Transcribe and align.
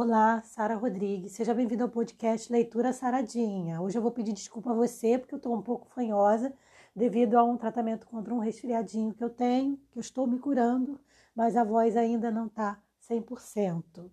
Olá, 0.00 0.40
Sara 0.42 0.76
Rodrigues. 0.76 1.32
Seja 1.32 1.52
bem-vindo 1.52 1.82
ao 1.82 1.88
podcast 1.88 2.52
Leitura 2.52 2.92
Saradinha. 2.92 3.82
Hoje 3.82 3.98
eu 3.98 4.02
vou 4.02 4.12
pedir 4.12 4.32
desculpa 4.32 4.70
a 4.70 4.72
você 4.72 5.18
porque 5.18 5.34
eu 5.34 5.38
estou 5.38 5.52
um 5.52 5.60
pouco 5.60 5.88
fanhosa 5.88 6.54
devido 6.94 7.34
a 7.34 7.42
um 7.42 7.56
tratamento 7.56 8.06
contra 8.06 8.32
um 8.32 8.38
resfriadinho 8.38 9.12
que 9.12 9.24
eu 9.24 9.28
tenho, 9.28 9.76
que 9.90 9.98
eu 9.98 10.00
estou 10.00 10.24
me 10.24 10.38
curando, 10.38 11.00
mas 11.34 11.56
a 11.56 11.64
voz 11.64 11.96
ainda 11.96 12.30
não 12.30 12.46
está 12.46 12.80
100%. 13.10 14.08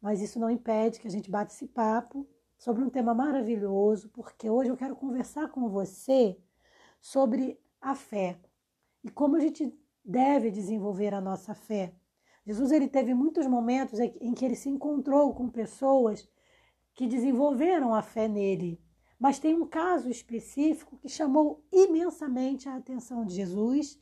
Mas 0.00 0.22
isso 0.22 0.40
não 0.40 0.48
impede 0.48 0.98
que 0.98 1.06
a 1.06 1.10
gente 1.10 1.30
bata 1.30 1.52
esse 1.52 1.66
papo 1.66 2.26
sobre 2.56 2.82
um 2.82 2.88
tema 2.88 3.12
maravilhoso, 3.12 4.08
porque 4.08 4.48
hoje 4.48 4.70
eu 4.70 4.76
quero 4.76 4.96
conversar 4.96 5.50
com 5.50 5.68
você 5.68 6.34
sobre 6.98 7.60
a 7.78 7.94
fé 7.94 8.40
e 9.04 9.10
como 9.10 9.36
a 9.36 9.40
gente 9.40 9.70
deve 10.02 10.50
desenvolver 10.50 11.12
a 11.12 11.20
nossa 11.20 11.52
fé. 11.52 11.92
Jesus 12.46 12.70
ele 12.72 12.88
teve 12.88 13.14
muitos 13.14 13.46
momentos 13.46 13.98
em 13.98 14.34
que 14.34 14.44
ele 14.44 14.54
se 14.54 14.68
encontrou 14.68 15.32
com 15.34 15.48
pessoas 15.48 16.28
que 16.94 17.06
desenvolveram 17.06 17.94
a 17.94 18.02
fé 18.02 18.28
nele. 18.28 18.80
Mas 19.18 19.38
tem 19.38 19.54
um 19.54 19.66
caso 19.66 20.10
específico 20.10 20.98
que 20.98 21.08
chamou 21.08 21.64
imensamente 21.72 22.68
a 22.68 22.76
atenção 22.76 23.24
de 23.24 23.34
Jesus 23.34 23.98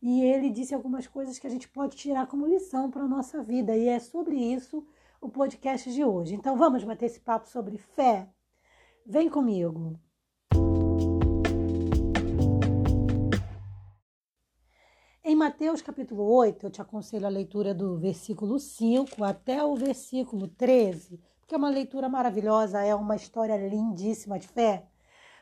e 0.00 0.22
ele 0.22 0.50
disse 0.50 0.74
algumas 0.74 1.06
coisas 1.06 1.38
que 1.38 1.46
a 1.46 1.50
gente 1.50 1.68
pode 1.68 1.96
tirar 1.96 2.26
como 2.26 2.46
lição 2.46 2.90
para 2.90 3.02
a 3.04 3.08
nossa 3.08 3.42
vida. 3.42 3.76
E 3.76 3.88
é 3.88 3.98
sobre 3.98 4.36
isso 4.36 4.86
o 5.20 5.28
podcast 5.28 5.92
de 5.92 6.04
hoje. 6.04 6.34
Então 6.34 6.56
vamos 6.56 6.84
bater 6.84 7.06
esse 7.06 7.20
papo 7.20 7.48
sobre 7.48 7.78
fé? 7.78 8.28
Vem 9.06 9.28
comigo. 9.28 9.98
Mateus 15.42 15.82
capítulo 15.82 16.22
8, 16.22 16.66
eu 16.66 16.70
te 16.70 16.80
aconselho 16.80 17.26
a 17.26 17.28
leitura 17.28 17.74
do 17.74 17.98
versículo 17.98 18.60
5 18.60 19.24
até 19.24 19.64
o 19.64 19.74
versículo 19.74 20.46
13, 20.46 21.20
porque 21.40 21.52
é 21.52 21.58
uma 21.58 21.68
leitura 21.68 22.08
maravilhosa, 22.08 22.80
é 22.80 22.94
uma 22.94 23.16
história 23.16 23.56
lindíssima 23.56 24.38
de 24.38 24.46
fé. 24.46 24.86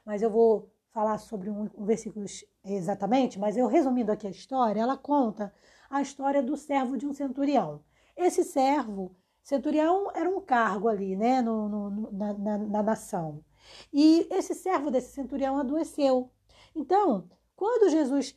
Mas 0.02 0.22
eu 0.22 0.30
vou 0.30 0.72
falar 0.90 1.18
sobre 1.18 1.50
um, 1.50 1.68
um 1.76 1.84
versículo 1.84 2.24
exatamente, 2.64 3.38
mas 3.38 3.58
eu 3.58 3.66
resumindo 3.66 4.10
aqui 4.10 4.26
a 4.26 4.30
história, 4.30 4.80
ela 4.80 4.96
conta 4.96 5.52
a 5.90 6.00
história 6.00 6.42
do 6.42 6.56
servo 6.56 6.96
de 6.96 7.06
um 7.06 7.12
centurião. 7.12 7.84
Esse 8.16 8.42
servo, 8.42 9.14
centurião 9.42 10.10
era 10.14 10.30
um 10.30 10.40
cargo 10.40 10.88
ali, 10.88 11.14
né, 11.14 11.42
no, 11.42 11.68
no, 11.68 12.10
na, 12.10 12.32
na, 12.32 12.56
na 12.56 12.82
nação. 12.82 13.44
E 13.92 14.26
esse 14.30 14.54
servo 14.54 14.90
desse 14.90 15.12
centurião 15.12 15.58
adoeceu. 15.58 16.30
Então, 16.74 17.28
quando 17.54 17.90
Jesus 17.90 18.34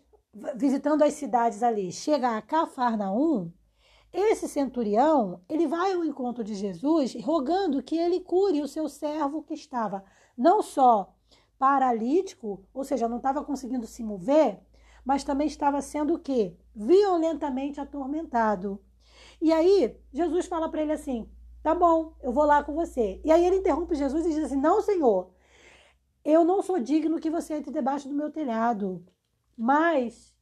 visitando 0.56 1.04
as 1.04 1.14
cidades 1.14 1.62
ali, 1.62 1.92
chega 1.92 2.36
a 2.36 2.42
Cafarnaum, 2.42 3.52
esse 4.12 4.48
centurião, 4.48 5.42
ele 5.50 5.68
vai 5.68 5.94
ao 5.94 6.06
encontro 6.06 6.44
de 6.44 6.54
Jesus 6.54 7.16
rogando 7.24 7.82
que 7.82 7.98
ele 7.98 8.20
cure 8.20 8.62
o 8.62 8.68
seu 8.68 8.88
servo 8.88 9.42
que 9.42 9.54
estava 9.54 10.04
não 10.38 10.62
só 10.62 11.14
paralítico, 11.58 12.64
ou 12.74 12.84
seja, 12.84 13.08
não 13.08 13.18
estava 13.18 13.44
conseguindo 13.44 13.88
se 13.88 14.04
mover, 14.04 14.60
mas 15.06 15.24
também 15.24 15.48
estava 15.48 15.82
sendo 15.82 16.16
o 16.16 16.20
quê? 16.20 16.56
Violentamente 16.76 17.80
atormentado. 17.80 18.80
E 19.42 19.52
aí, 19.52 19.98
Jesus 20.12 20.46
fala 20.46 20.70
para 20.70 20.82
ele 20.82 20.92
assim: 20.92 21.28
"Tá 21.62 21.74
bom, 21.74 22.14
eu 22.22 22.32
vou 22.32 22.46
lá 22.46 22.64
com 22.64 22.74
você". 22.74 23.20
E 23.24 23.32
aí 23.32 23.46
ele 23.46 23.58
interrompe 23.58 23.96
Jesus 23.96 24.26
e 24.26 24.30
diz 24.30 24.44
assim: 24.46 24.58
"Não, 24.58 24.82
Senhor, 24.82 25.32
eu 26.24 26.44
não 26.44 26.62
sou 26.62 26.80
digno 26.80 27.20
que 27.20 27.30
você 27.30 27.56
entre 27.56 27.72
debaixo 27.72 28.08
do 28.08 28.16
meu 28.16 28.30
telhado. 28.32 29.04
Mas 29.58 30.34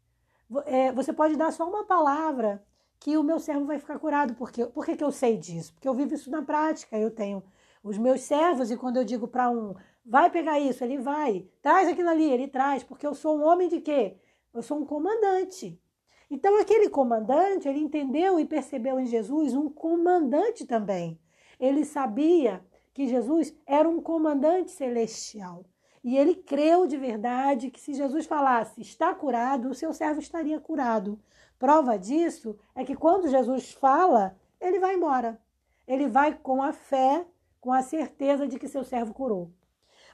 é, 0.66 0.92
você 0.92 1.14
pode 1.14 1.36
dar 1.36 1.52
só 1.52 1.68
uma 1.68 1.86
palavra 1.86 2.64
que 3.00 3.18
o 3.18 3.24
meu 3.24 3.40
servo 3.40 3.66
vai 3.66 3.80
ficar 3.80 4.00
curado. 4.00 4.36
Porque, 4.36 4.66
por 4.66 4.86
que, 4.86 4.96
que 4.96 5.04
eu 5.04 5.12
sei 5.12 5.38
disso? 5.38 5.74
Porque 5.74 5.88
eu 5.88 5.94
vivo 5.94 6.14
isso 6.14 6.30
na 6.30 6.42
prática. 6.42 6.98
Eu 6.98 7.12
tenho 7.12 7.44
os 7.84 7.98
meus 7.98 8.22
servos 8.22 8.70
e 8.72 8.78
quando 8.78 8.98
eu 8.98 9.04
digo 9.04 9.28
para 9.28 9.50
um, 9.50 9.76
vai 10.06 10.30
pegar 10.30 10.60
isso, 10.60 10.84
ele 10.84 10.98
vai. 10.98 11.48
Traz 11.62 11.88
aquilo 11.90 12.10
ali, 12.10 12.30
ele 12.30 12.48
traz. 12.48 12.84
Porque 12.84 13.06
eu 13.06 13.14
sou 13.14 13.38
um 13.38 13.44
homem 13.44 13.68
de 13.68 13.82
quê? 13.82 14.18
Eu 14.54 14.62
sou 14.62 14.78
um 14.78 14.86
comandante. 14.86 15.82
Então 16.30 16.60
aquele 16.62 16.90
comandante, 16.90 17.68
ele 17.68 17.80
entendeu 17.80 18.40
e 18.40 18.46
percebeu 18.46 19.00
em 19.00 19.06
Jesus 19.06 19.54
um 19.54 19.70
comandante 19.70 20.66
também. 20.66 21.20
Ele 21.60 21.84
sabia 21.84 22.64
que 22.94 23.08
Jesus 23.08 23.54
era 23.66 23.88
um 23.88 24.02
comandante 24.02 24.72
celestial. 24.72 25.66
E 26.04 26.18
ele 26.18 26.36
creu 26.36 26.88
de 26.88 26.98
verdade 26.98 27.70
que 27.70 27.80
se 27.80 27.94
Jesus 27.94 28.26
falasse 28.26 28.82
está 28.82 29.14
curado, 29.14 29.70
o 29.70 29.76
seu 29.76 29.94
servo 29.94 30.20
estaria 30.20 30.60
curado. 30.60 31.20
Prova 31.60 31.98
disso 31.98 32.58
é 32.74 32.84
que 32.84 32.96
quando 32.96 33.30
Jesus 33.30 33.72
fala, 33.72 34.36
ele 34.60 34.80
vai 34.80 34.96
embora. 34.96 35.40
Ele 35.88 36.08
vai 36.08 36.34
com 36.34 36.64
a 36.64 36.74
fé, 36.74 37.26
com 37.60 37.72
a 37.72 37.84
certeza 37.84 38.48
de 38.48 38.58
que 38.58 38.68
seu 38.68 38.84
servo 38.84 39.14
curou. 39.14 39.52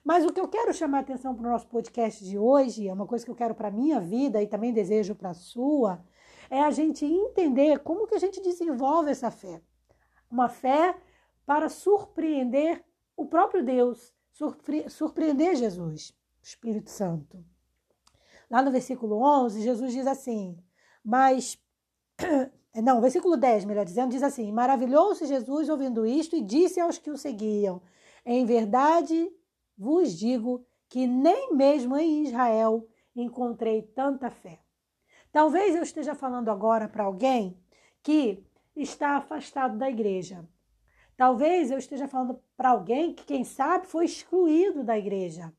Mas 0.03 0.25
o 0.25 0.31
que 0.31 0.39
eu 0.39 0.47
quero 0.47 0.73
chamar 0.73 0.99
a 0.99 1.01
atenção 1.01 1.35
para 1.35 1.47
o 1.47 1.51
nosso 1.51 1.67
podcast 1.67 2.23
de 2.23 2.37
hoje, 2.37 2.87
é 2.87 2.93
uma 2.93 3.05
coisa 3.05 3.23
que 3.23 3.31
eu 3.31 3.35
quero 3.35 3.55
para 3.55 3.67
a 3.67 3.71
minha 3.71 3.99
vida 3.99 4.41
e 4.41 4.47
também 4.47 4.73
desejo 4.73 5.15
para 5.15 5.29
a 5.29 5.33
sua, 5.33 6.03
é 6.49 6.61
a 6.61 6.71
gente 6.71 7.05
entender 7.05 7.79
como 7.79 8.07
que 8.07 8.15
a 8.15 8.19
gente 8.19 8.41
desenvolve 8.41 9.11
essa 9.11 9.29
fé. 9.29 9.61
Uma 10.29 10.49
fé 10.49 10.95
para 11.45 11.69
surpreender 11.69 12.83
o 13.15 13.25
próprio 13.25 13.63
Deus, 13.63 14.13
surpre 14.37 14.87
surpreender 14.89 15.55
Jesus, 15.55 16.09
o 16.09 16.43
Espírito 16.43 16.91
Santo. 16.91 17.43
Lá 18.49 18.61
no 18.61 18.71
versículo 18.71 19.21
11, 19.21 19.61
Jesus 19.61 19.93
diz 19.93 20.07
assim: 20.07 20.57
Mas. 21.03 21.59
Não, 22.75 23.01
versículo 23.01 23.35
10, 23.35 23.65
melhor 23.65 23.85
dizendo, 23.85 24.11
diz 24.11 24.21
assim: 24.21 24.51
Maravilhou-se 24.51 25.25
Jesus 25.25 25.67
ouvindo 25.67 26.05
isto 26.05 26.35
e 26.35 26.41
disse 26.41 26.79
aos 26.79 26.99
que 26.99 27.09
o 27.09 27.17
seguiam: 27.17 27.81
Em 28.23 28.45
verdade 28.45 29.31
vos 29.75 30.13
digo 30.15 30.63
que 30.87 31.07
nem 31.07 31.55
mesmo 31.55 31.97
em 31.97 32.23
Israel 32.23 32.87
encontrei 33.15 33.81
tanta 33.81 34.29
fé. 34.29 34.61
Talvez 35.31 35.75
eu 35.75 35.81
esteja 35.81 36.13
falando 36.13 36.49
agora 36.49 36.87
para 36.87 37.03
alguém 37.03 37.59
que 38.03 38.45
está 38.75 39.17
afastado 39.17 39.75
da 39.75 39.89
igreja, 39.89 40.47
Talvez 41.17 41.71
eu 41.71 41.79
esteja 41.79 42.07
falando 42.07 42.39
para 42.57 42.71
alguém 42.71 43.13
que, 43.13 43.23
quem 43.23 43.43
sabe, 43.43 43.85
foi 43.85 44.05
excluído 44.05 44.83
da 44.83 44.97
igreja. 44.97 45.53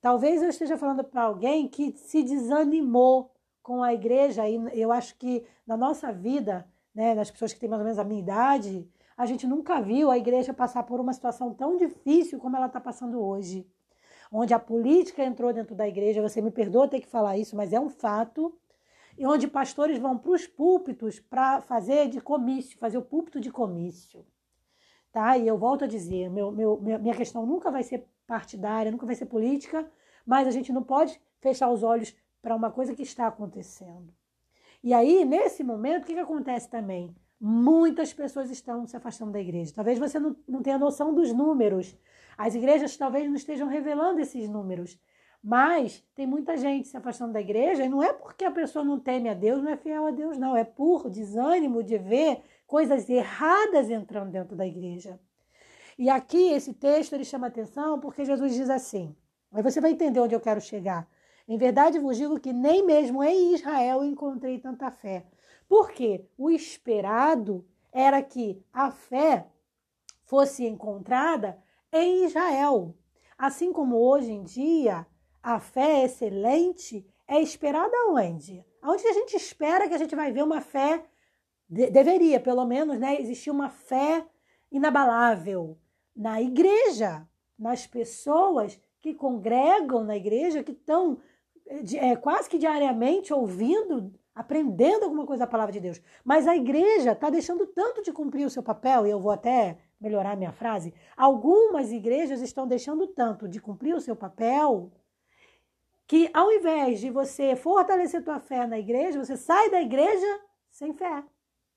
Talvez 0.00 0.42
eu 0.42 0.50
esteja 0.50 0.76
falando 0.76 1.02
para 1.02 1.22
alguém 1.22 1.66
que 1.66 1.96
se 1.96 2.22
desanimou 2.22 3.32
com 3.62 3.82
a 3.82 3.94
igreja. 3.94 4.46
E 4.46 4.78
eu 4.78 4.92
acho 4.92 5.16
que 5.16 5.42
na 5.66 5.74
nossa 5.74 6.12
vida, 6.12 6.68
né, 6.94 7.14
das 7.14 7.30
pessoas 7.30 7.54
que 7.54 7.58
têm 7.58 7.68
mais 7.68 7.80
ou 7.80 7.84
menos 7.84 7.98
a 7.98 8.04
minha 8.04 8.20
idade, 8.20 8.86
a 9.16 9.24
gente 9.24 9.46
nunca 9.46 9.80
viu 9.80 10.10
a 10.10 10.18
igreja 10.18 10.52
passar 10.52 10.82
por 10.82 11.00
uma 11.00 11.14
situação 11.14 11.54
tão 11.54 11.78
difícil 11.78 12.38
como 12.38 12.56
ela 12.56 12.66
está 12.66 12.78
passando 12.78 13.18
hoje. 13.18 13.66
Onde 14.30 14.52
a 14.52 14.58
política 14.58 15.24
entrou 15.24 15.50
dentro 15.52 15.74
da 15.74 15.88
igreja, 15.88 16.20
você 16.20 16.42
me 16.42 16.50
perdoa 16.50 16.88
ter 16.88 17.00
que 17.00 17.08
falar 17.08 17.38
isso, 17.38 17.56
mas 17.56 17.72
é 17.72 17.80
um 17.80 17.88
fato. 17.88 18.54
E 19.16 19.26
onde 19.26 19.48
pastores 19.48 19.98
vão 19.98 20.18
para 20.18 20.32
os 20.32 20.46
púlpitos 20.46 21.18
para 21.20 21.62
fazer 21.62 22.08
de 22.10 22.20
comício, 22.20 22.76
fazer 22.76 22.98
o 22.98 23.02
púlpito 23.02 23.40
de 23.40 23.50
comício 23.50 24.26
tá? 25.14 25.38
E 25.38 25.46
eu 25.46 25.56
volto 25.56 25.84
a 25.84 25.86
dizer, 25.86 26.28
meu, 26.28 26.50
meu, 26.50 26.76
minha 26.80 27.14
questão 27.14 27.46
nunca 27.46 27.70
vai 27.70 27.84
ser 27.84 28.04
partidária, 28.26 28.90
nunca 28.90 29.06
vai 29.06 29.14
ser 29.14 29.26
política, 29.26 29.88
mas 30.26 30.48
a 30.48 30.50
gente 30.50 30.72
não 30.72 30.82
pode 30.82 31.20
fechar 31.40 31.70
os 31.70 31.84
olhos 31.84 32.16
para 32.42 32.56
uma 32.56 32.68
coisa 32.68 32.96
que 32.96 33.02
está 33.02 33.28
acontecendo. 33.28 34.12
E 34.82 34.92
aí, 34.92 35.24
nesse 35.24 35.62
momento, 35.62 36.02
o 36.02 36.06
que, 36.06 36.14
que 36.14 36.20
acontece 36.20 36.68
também? 36.68 37.14
Muitas 37.40 38.12
pessoas 38.12 38.50
estão 38.50 38.86
se 38.88 38.96
afastando 38.96 39.30
da 39.30 39.40
igreja. 39.40 39.72
Talvez 39.72 40.00
você 40.00 40.18
não, 40.18 40.34
não 40.48 40.62
tenha 40.62 40.78
noção 40.78 41.14
dos 41.14 41.32
números. 41.32 41.96
As 42.36 42.56
igrejas 42.56 42.96
talvez 42.96 43.28
não 43.28 43.36
estejam 43.36 43.68
revelando 43.68 44.20
esses 44.20 44.48
números. 44.48 44.98
Mas 45.40 46.04
tem 46.14 46.26
muita 46.26 46.56
gente 46.56 46.88
se 46.88 46.96
afastando 46.96 47.34
da 47.34 47.40
igreja 47.40 47.84
e 47.84 47.88
não 47.88 48.02
é 48.02 48.12
porque 48.12 48.44
a 48.44 48.50
pessoa 48.50 48.84
não 48.84 48.98
teme 48.98 49.28
a 49.28 49.34
Deus, 49.34 49.62
não 49.62 49.70
é 49.70 49.76
fiel 49.76 50.06
a 50.06 50.10
Deus, 50.10 50.36
não. 50.36 50.56
É 50.56 50.64
por 50.64 51.08
desânimo 51.08 51.84
de 51.84 51.98
ver 51.98 52.42
coisas 52.66 53.08
erradas 53.08 53.90
entrando 53.90 54.30
dentro 54.30 54.56
da 54.56 54.66
igreja. 54.66 55.20
E 55.98 56.10
aqui 56.10 56.50
esse 56.52 56.74
texto 56.74 57.12
ele 57.12 57.24
chama 57.24 57.46
atenção 57.46 58.00
porque 58.00 58.24
Jesus 58.24 58.54
diz 58.54 58.68
assim. 58.68 59.14
Aí 59.52 59.62
você 59.62 59.80
vai 59.80 59.92
entender 59.92 60.20
onde 60.20 60.34
eu 60.34 60.40
quero 60.40 60.60
chegar. 60.60 61.08
Em 61.46 61.56
verdade 61.56 61.98
vos 61.98 62.16
digo 62.16 62.40
que 62.40 62.52
nem 62.52 62.84
mesmo 62.84 63.22
em 63.22 63.54
Israel 63.54 64.02
encontrei 64.02 64.58
tanta 64.58 64.90
fé. 64.90 65.26
Porque 65.68 66.26
o 66.36 66.50
esperado 66.50 67.64
era 67.92 68.22
que 68.22 68.62
a 68.72 68.90
fé 68.90 69.46
fosse 70.24 70.66
encontrada 70.66 71.62
em 71.92 72.24
Israel. 72.24 72.94
Assim 73.38 73.72
como 73.72 73.96
hoje 73.96 74.32
em 74.32 74.42
dia 74.42 75.06
a 75.42 75.60
fé 75.60 76.04
excelente 76.04 77.06
é 77.28 77.40
esperada 77.40 77.94
onde? 78.08 78.64
Onde 78.82 79.06
a 79.06 79.12
gente 79.12 79.36
espera 79.36 79.88
que 79.88 79.94
a 79.94 79.98
gente 79.98 80.16
vai 80.16 80.32
ver 80.32 80.42
uma 80.42 80.60
fé 80.60 81.04
de, 81.74 81.90
deveria, 81.90 82.38
pelo 82.38 82.64
menos, 82.64 82.98
né, 82.98 83.20
existir 83.20 83.50
uma 83.50 83.68
fé 83.68 84.24
inabalável 84.70 85.76
na 86.14 86.40
igreja, 86.40 87.28
nas 87.58 87.86
pessoas 87.86 88.80
que 89.00 89.12
congregam 89.12 90.04
na 90.04 90.16
igreja, 90.16 90.62
que 90.62 90.72
estão 90.72 91.18
é, 91.96 92.14
quase 92.16 92.48
que 92.48 92.58
diariamente 92.58 93.34
ouvindo 93.34 94.12
aprendendo 94.34 95.04
alguma 95.04 95.24
coisa 95.24 95.44
da 95.44 95.50
palavra 95.50 95.72
de 95.72 95.80
Deus. 95.80 96.00
Mas 96.24 96.48
a 96.48 96.56
igreja 96.56 97.12
está 97.12 97.30
deixando 97.30 97.66
tanto 97.68 98.02
de 98.02 98.12
cumprir 98.12 98.44
o 98.44 98.50
seu 98.50 98.62
papel, 98.62 99.06
e 99.06 99.10
eu 99.10 99.20
vou 99.20 99.30
até 99.30 99.78
melhorar 100.00 100.36
minha 100.36 100.52
frase. 100.52 100.92
Algumas 101.16 101.92
igrejas 101.92 102.40
estão 102.40 102.66
deixando 102.66 103.06
tanto 103.06 103.48
de 103.48 103.60
cumprir 103.60 103.94
o 103.94 104.00
seu 104.00 104.16
papel 104.16 104.90
que 106.06 106.28
ao 106.34 106.52
invés 106.52 107.00
de 107.00 107.10
você 107.10 107.56
fortalecer 107.56 108.24
tua 108.24 108.40
fé 108.40 108.66
na 108.66 108.78
igreja, 108.78 109.24
você 109.24 109.36
sai 109.36 109.70
da 109.70 109.80
igreja 109.80 110.40
sem 110.70 110.92
fé. 110.92 111.24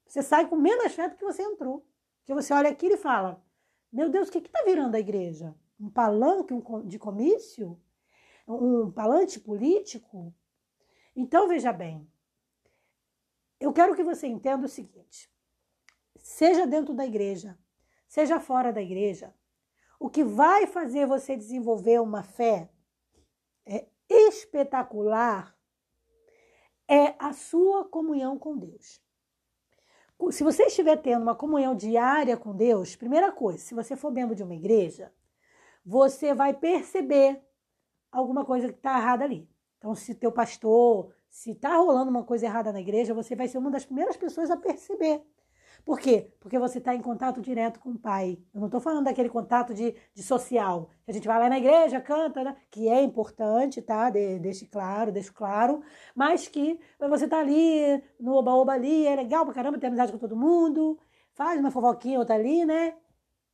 Você 0.08 0.22
sai 0.22 0.48
com 0.48 0.56
menos 0.56 0.94
fé 0.94 1.10
do 1.10 1.16
que 1.16 1.26
você 1.26 1.44
entrou. 1.44 1.86
Porque 2.20 2.34
você 2.34 2.54
olha 2.54 2.70
aquilo 2.70 2.96
e 2.96 2.98
fala: 2.98 3.44
Meu 3.92 4.10
Deus, 4.10 4.28
o 4.28 4.32
que 4.32 4.40
está 4.40 4.64
virando 4.64 4.96
a 4.96 5.00
igreja? 5.00 5.56
Um 5.80 5.90
palanque 5.90 6.54
de 6.86 6.98
comício? 6.98 7.80
Um 8.48 8.92
palante 8.92 9.40
político? 9.40 10.34
Então, 11.16 11.48
veja 11.48 11.74
bem, 11.74 12.10
eu 13.60 13.74
quero 13.74 13.96
que 13.96 14.04
você 14.04 14.28
entenda 14.28 14.66
o 14.66 14.70
seguinte: 14.70 15.32
seja 16.16 16.66
dentro 16.66 16.94
da 16.94 17.06
igreja, 17.06 17.58
seja 18.08 18.40
fora 18.40 18.72
da 18.72 18.82
igreja, 18.82 19.34
o 20.00 20.10
que 20.10 20.24
vai 20.24 20.68
fazer 20.68 21.06
você 21.08 21.36
desenvolver 21.36 22.00
uma 22.00 22.24
fé 22.24 22.70
é 23.66 23.88
espetacular 24.10 25.58
é 26.88 27.16
a 27.20 27.34
sua 27.34 27.84
comunhão 27.86 28.38
com 28.40 28.58
Deus. 28.58 29.02
Se 30.32 30.44
você 30.44 30.64
estiver 30.64 30.98
tendo 30.98 31.22
uma 31.22 31.36
comunhão 31.36 31.76
diária 31.76 32.36
com 32.36 32.56
Deus, 32.56 32.96
primeira 32.96 33.32
coisa, 33.32 33.60
se 33.60 33.74
você 33.74 33.96
for 33.96 34.12
membro 34.12 34.36
de 34.36 34.44
uma 34.44 34.56
igreja, 34.56 35.12
você 35.86 36.34
vai 36.34 36.54
perceber 36.54 37.42
alguma 38.12 38.44
coisa 38.44 38.68
que 38.68 38.76
está 38.76 38.98
errada 38.98 39.24
ali. 39.24 39.48
Então, 39.78 39.96
se 39.96 40.14
teu 40.16 40.32
pastor, 40.32 41.14
se 41.30 41.52
está 41.52 41.78
rolando 41.78 42.10
uma 42.10 42.24
coisa 42.24 42.46
errada 42.46 42.74
na 42.74 42.82
igreja, 42.82 43.14
você 43.14 43.36
vai 43.36 43.48
ser 43.48 43.58
uma 43.58 43.72
das 43.72 43.86
primeiras 43.86 44.18
pessoas 44.18 44.50
a 44.50 44.58
perceber. 44.58 45.24
Por 45.88 46.02
quê? 46.02 46.30
Porque 46.42 46.60
você 46.60 46.80
está 46.80 46.94
em 46.94 47.02
contato 47.02 47.40
direto 47.40 47.80
com 47.80 47.92
o 47.92 47.98
Pai. 47.98 48.38
Eu 48.54 48.60
não 48.60 48.68
estou 48.68 48.82
falando 48.82 49.06
daquele 49.06 49.30
contato 49.30 49.74
de, 49.74 49.96
de 50.14 50.22
social, 50.22 50.90
a 51.08 51.14
gente 51.14 51.26
vai 51.26 51.40
lá 51.40 51.48
na 51.48 51.58
igreja, 51.58 52.02
canta, 52.02 52.44
né? 52.44 52.58
que 52.70 52.90
é 52.90 53.02
importante, 53.02 53.82
tá? 53.82 54.10
De, 54.10 54.38
deixe 54.38 54.66
claro, 54.66 55.14
deixo 55.14 55.34
claro, 55.34 55.82
mas 56.14 56.46
que 56.46 56.78
você 57.00 57.24
está 57.24 57.40
ali, 57.40 58.04
no 58.20 58.34
oba-oba 58.34 58.74
ali, 58.74 59.08
é 59.08 59.16
legal 59.16 59.46
pra 59.46 59.54
caramba, 59.54 59.80
tem 59.80 59.88
amizade 59.88 60.12
com 60.12 60.18
todo 60.18 60.36
mundo, 60.36 61.00
faz 61.32 61.58
uma 61.58 61.72
fofoquinha 61.72 62.20
outra 62.20 62.36
ali, 62.36 62.66
né? 62.66 62.94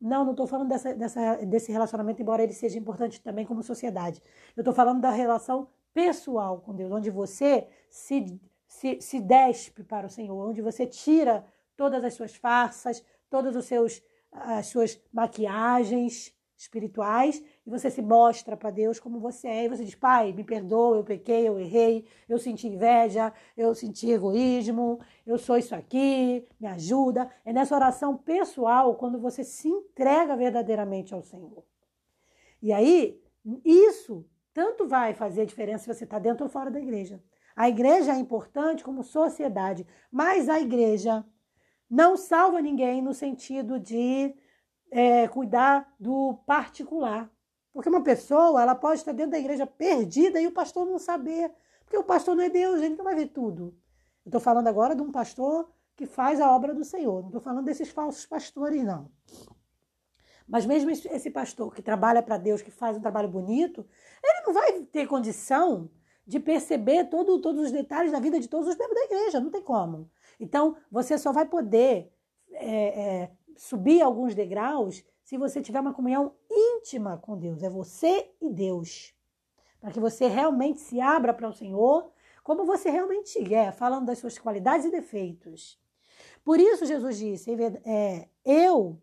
Não, 0.01 0.23
não 0.23 0.31
estou 0.31 0.47
falando 0.47 0.69
dessa, 0.69 0.91
dessa, 0.95 1.35
desse 1.45 1.71
relacionamento, 1.71 2.19
embora 2.19 2.41
ele 2.41 2.53
seja 2.53 2.79
importante 2.79 3.21
também 3.21 3.45
como 3.45 3.61
sociedade. 3.61 4.19
Eu 4.57 4.61
estou 4.61 4.73
falando 4.73 5.01
da 5.01 5.11
relação 5.11 5.67
pessoal 5.93 6.61
com 6.61 6.73
Deus, 6.73 6.91
onde 6.91 7.11
você 7.11 7.67
se, 7.91 8.41
se, 8.67 8.99
se 8.99 9.21
despe 9.21 9.83
para 9.83 10.07
o 10.07 10.09
Senhor, 10.09 10.49
onde 10.49 10.63
você 10.63 10.87
tira 10.87 11.45
todas 11.75 12.03
as 12.03 12.13
suas 12.13 12.35
farsas, 12.35 13.03
todas 13.29 13.55
os 13.55 13.65
seus 13.65 14.01
as 14.35 14.65
suas 14.67 14.99
maquiagens 15.13 16.33
espirituais 16.57 17.43
e 17.65 17.69
você 17.69 17.89
se 17.89 18.01
mostra 18.01 18.55
para 18.55 18.71
Deus 18.71 18.99
como 18.99 19.19
você 19.19 19.47
é 19.47 19.65
e 19.65 19.69
você 19.69 19.83
diz: 19.83 19.95
"Pai, 19.95 20.31
me 20.31 20.43
perdoa, 20.43 20.97
eu 20.97 21.03
pequei, 21.03 21.47
eu 21.47 21.59
errei, 21.59 22.05
eu 22.27 22.39
senti 22.39 22.67
inveja, 22.67 23.33
eu 23.55 23.75
senti 23.75 24.09
egoísmo, 24.09 24.99
eu 25.25 25.37
sou 25.37 25.57
isso 25.57 25.75
aqui, 25.75 26.47
me 26.59 26.67
ajuda". 26.67 27.29
É 27.45 27.53
nessa 27.53 27.75
oração 27.75 28.17
pessoal 28.17 28.95
quando 28.95 29.19
você 29.19 29.43
se 29.43 29.67
entrega 29.67 30.35
verdadeiramente 30.35 31.13
ao 31.13 31.23
Senhor. 31.23 31.63
E 32.61 32.71
aí, 32.71 33.21
isso 33.65 34.25
tanto 34.53 34.87
vai 34.87 35.13
fazer 35.13 35.45
diferença 35.45 35.83
se 35.83 35.99
você 35.99 36.03
está 36.05 36.19
dentro 36.19 36.45
ou 36.45 36.49
fora 36.49 36.71
da 36.71 36.79
igreja. 36.79 37.21
A 37.55 37.67
igreja 37.69 38.13
é 38.13 38.17
importante 38.17 38.83
como 38.83 39.03
sociedade, 39.03 39.85
mas 40.11 40.49
a 40.49 40.59
igreja 40.59 41.25
não 41.89 42.17
salva 42.17 42.61
ninguém 42.61 43.01
no 43.01 43.13
sentido 43.13 43.79
de 43.79 44.33
é, 44.91 45.27
cuidar 45.27 45.93
do 45.99 46.35
particular. 46.45 47.29
Porque 47.73 47.89
uma 47.89 48.03
pessoa, 48.03 48.61
ela 48.61 48.75
pode 48.75 48.99
estar 48.99 49.11
dentro 49.11 49.31
da 49.31 49.39
igreja 49.39 49.65
perdida 49.65 50.39
e 50.39 50.47
o 50.47 50.51
pastor 50.51 50.85
não 50.85 50.99
saber. 50.99 51.51
Porque 51.83 51.97
o 51.97 52.03
pastor 52.03 52.35
não 52.35 52.43
é 52.43 52.49
Deus, 52.49 52.81
ele 52.81 52.95
não 52.95 53.03
vai 53.03 53.15
ver 53.15 53.27
tudo. 53.27 53.75
Estou 54.25 54.39
falando 54.39 54.67
agora 54.67 54.95
de 54.95 55.01
um 55.01 55.11
pastor 55.11 55.69
que 55.95 56.05
faz 56.05 56.39
a 56.39 56.51
obra 56.51 56.73
do 56.73 56.83
Senhor. 56.83 57.21
Não 57.21 57.27
estou 57.27 57.41
falando 57.41 57.65
desses 57.65 57.89
falsos 57.89 58.25
pastores, 58.25 58.83
não. 58.83 59.11
Mas 60.47 60.65
mesmo 60.65 60.91
esse 60.91 61.31
pastor 61.31 61.73
que 61.73 61.81
trabalha 61.81 62.21
para 62.21 62.37
Deus, 62.37 62.61
que 62.61 62.71
faz 62.71 62.97
um 62.97 63.01
trabalho 63.01 63.29
bonito, 63.29 63.85
ele 64.23 64.45
não 64.45 64.53
vai 64.53 64.81
ter 64.83 65.07
condição 65.07 65.89
de 66.25 66.39
perceber 66.39 67.05
todo, 67.05 67.39
todos 67.39 67.65
os 67.65 67.71
detalhes 67.71 68.11
da 68.11 68.19
vida 68.19 68.39
de 68.39 68.47
todos 68.47 68.67
os 68.67 68.77
membros 68.77 68.97
da 68.99 69.05
igreja. 69.05 69.39
Não 69.39 69.51
tem 69.51 69.61
como. 69.61 70.09
Então, 70.39 70.75
você 70.91 71.17
só 71.17 71.31
vai 71.31 71.45
poder 71.45 72.11
é, 72.51 73.01
é, 73.01 73.31
subir 73.55 74.01
alguns 74.01 74.33
degraus 74.33 75.03
se 75.23 75.37
você 75.37 75.61
tiver 75.61 75.79
uma 75.79 75.93
comunhão 75.93 76.33
íntima 76.49 77.17
com 77.17 77.37
Deus. 77.37 77.63
É 77.63 77.69
você 77.69 78.29
e 78.41 78.49
Deus. 78.49 79.13
Para 79.79 79.91
que 79.91 79.99
você 79.99 80.27
realmente 80.27 80.79
se 80.79 81.01
abra 81.01 81.33
para 81.33 81.49
o 81.49 81.53
Senhor 81.53 82.11
como 82.43 82.65
você 82.65 82.89
realmente 82.89 83.53
é, 83.53 83.71
falando 83.71 84.05
das 84.05 84.19
suas 84.19 84.37
qualidades 84.37 84.85
e 84.85 84.91
defeitos. 84.91 85.79
Por 86.43 86.59
isso, 86.59 86.85
Jesus 86.85 87.17
disse: 87.17 87.51
é, 87.85 88.27
Eu, 88.43 89.01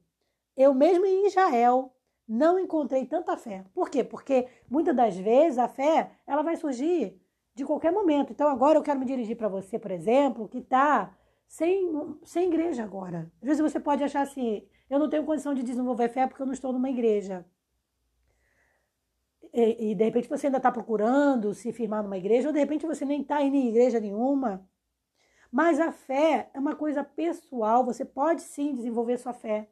eu 0.56 0.74
mesmo 0.74 1.06
em 1.06 1.26
Israel, 1.26 1.92
não 2.30 2.60
encontrei 2.60 3.04
tanta 3.06 3.36
fé. 3.36 3.64
Por 3.74 3.90
quê? 3.90 4.04
Porque 4.04 4.46
muitas 4.70 4.94
das 4.94 5.16
vezes 5.16 5.58
a 5.58 5.66
fé 5.66 6.12
ela 6.24 6.42
vai 6.42 6.54
surgir 6.54 7.20
de 7.56 7.64
qualquer 7.64 7.90
momento. 7.90 8.32
Então, 8.32 8.48
agora 8.48 8.78
eu 8.78 8.82
quero 8.84 9.00
me 9.00 9.04
dirigir 9.04 9.36
para 9.36 9.48
você, 9.48 9.80
por 9.80 9.90
exemplo, 9.90 10.48
que 10.48 10.58
está 10.58 11.12
sem, 11.48 11.92
sem 12.22 12.46
igreja 12.46 12.84
agora. 12.84 13.32
Às 13.42 13.48
vezes 13.48 13.60
você 13.60 13.80
pode 13.80 14.04
achar 14.04 14.20
assim, 14.22 14.64
eu 14.88 15.00
não 15.00 15.10
tenho 15.10 15.24
condição 15.24 15.52
de 15.52 15.64
desenvolver 15.64 16.08
fé 16.08 16.24
porque 16.24 16.40
eu 16.40 16.46
não 16.46 16.52
estou 16.52 16.72
numa 16.72 16.88
igreja. 16.88 17.44
E, 19.52 19.90
e 19.90 19.94
de 19.96 20.04
repente 20.04 20.28
você 20.28 20.46
ainda 20.46 20.58
está 20.58 20.70
procurando 20.70 21.52
se 21.52 21.72
firmar 21.72 22.04
numa 22.04 22.16
igreja, 22.16 22.46
ou 22.46 22.54
de 22.54 22.60
repente 22.60 22.86
você 22.86 23.04
nem 23.04 23.22
está 23.22 23.42
indo 23.42 23.56
em 23.56 23.70
igreja 23.70 23.98
nenhuma. 23.98 24.64
Mas 25.50 25.80
a 25.80 25.90
fé 25.90 26.48
é 26.54 26.60
uma 26.60 26.76
coisa 26.76 27.02
pessoal, 27.02 27.84
você 27.84 28.04
pode 28.04 28.42
sim 28.42 28.72
desenvolver 28.72 29.18
sua 29.18 29.32
fé 29.32 29.68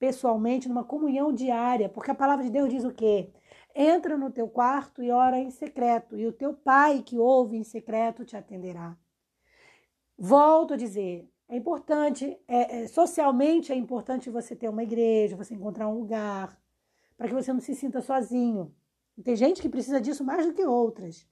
pessoalmente, 0.00 0.66
numa 0.66 0.82
comunhão 0.82 1.30
diária, 1.30 1.88
porque 1.88 2.10
a 2.10 2.14
palavra 2.14 2.42
de 2.42 2.50
Deus 2.50 2.70
diz 2.70 2.84
o 2.84 2.90
quê? 2.90 3.30
Entra 3.74 4.16
no 4.16 4.30
teu 4.30 4.48
quarto 4.48 5.02
e 5.02 5.10
ora 5.10 5.38
em 5.38 5.50
secreto, 5.50 6.18
e 6.18 6.26
o 6.26 6.32
teu 6.32 6.54
pai 6.54 7.02
que 7.02 7.18
ouve 7.18 7.56
em 7.56 7.62
secreto 7.62 8.24
te 8.24 8.34
atenderá. 8.34 8.96
Volto 10.18 10.72
a 10.72 10.76
dizer, 10.76 11.30
é 11.46 11.56
importante, 11.56 12.36
é, 12.48 12.82
é, 12.82 12.88
socialmente 12.88 13.72
é 13.72 13.76
importante 13.76 14.30
você 14.30 14.56
ter 14.56 14.70
uma 14.70 14.82
igreja, 14.82 15.36
você 15.36 15.54
encontrar 15.54 15.86
um 15.86 15.98
lugar, 15.98 16.58
para 17.16 17.28
que 17.28 17.34
você 17.34 17.52
não 17.52 17.60
se 17.60 17.74
sinta 17.74 18.00
sozinho. 18.00 18.74
Tem 19.22 19.36
gente 19.36 19.60
que 19.60 19.68
precisa 19.68 20.00
disso 20.00 20.24
mais 20.24 20.46
do 20.46 20.54
que 20.54 20.64
outras. 20.64 21.28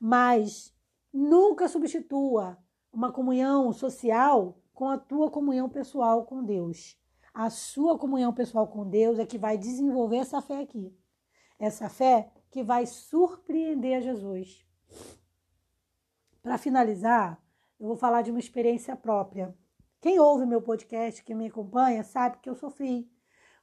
Mas 0.00 0.72
nunca 1.12 1.66
substitua 1.66 2.56
uma 2.92 3.10
comunhão 3.10 3.72
social 3.72 4.56
com 4.72 4.88
a 4.88 4.96
tua 4.96 5.28
comunhão 5.28 5.68
pessoal 5.68 6.24
com 6.24 6.44
Deus. 6.44 6.96
A 7.38 7.50
sua 7.50 7.96
comunhão 7.96 8.34
pessoal 8.34 8.66
com 8.66 8.84
Deus 8.84 9.16
é 9.16 9.24
que 9.24 9.38
vai 9.38 9.56
desenvolver 9.56 10.16
essa 10.16 10.42
fé 10.42 10.60
aqui. 10.60 10.92
Essa 11.56 11.88
fé 11.88 12.32
que 12.50 12.64
vai 12.64 12.84
surpreender 12.84 13.96
a 13.96 14.00
Jesus. 14.00 14.66
Para 16.42 16.58
finalizar, 16.58 17.40
eu 17.78 17.86
vou 17.86 17.96
falar 17.96 18.22
de 18.22 18.32
uma 18.32 18.40
experiência 18.40 18.96
própria. 18.96 19.56
Quem 20.00 20.18
ouve 20.18 20.46
meu 20.46 20.60
podcast, 20.60 21.22
quem 21.22 21.36
me 21.36 21.46
acompanha, 21.46 22.02
sabe 22.02 22.38
que 22.38 22.50
eu 22.50 22.56
sofri 22.56 23.08